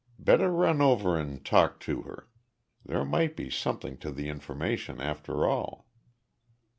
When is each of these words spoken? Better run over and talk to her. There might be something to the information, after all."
Better 0.17 0.49
run 0.51 0.81
over 0.81 1.15
and 1.15 1.45
talk 1.45 1.79
to 1.81 2.01
her. 2.01 2.27
There 2.83 3.05
might 3.05 3.35
be 3.35 3.51
something 3.51 3.97
to 3.97 4.09
the 4.09 4.29
information, 4.29 4.99
after 4.99 5.45
all." 5.45 5.85